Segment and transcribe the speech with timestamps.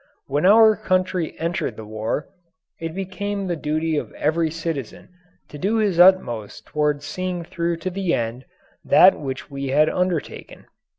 [0.25, 2.27] When our country entered the war,
[2.79, 5.09] it became the duty of every citizen
[5.49, 8.45] to do his utmost toward seeing through to the end
[8.83, 10.65] that which we had undertaken.